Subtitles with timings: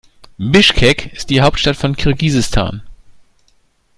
[0.39, 2.81] Bischkek ist die Hauptstadt von Kirgisistan.